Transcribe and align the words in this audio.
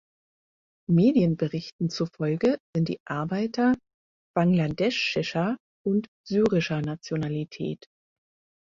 Medienberichten 0.89 1.91
zufolge 1.91 2.57
sind 2.75 2.87
die 2.89 2.97
Arbeiter 3.07 3.75
bangladeschischer 4.35 5.57
und 5.85 6.07
syrischer 6.27 6.81
Nationalität. 6.81 7.85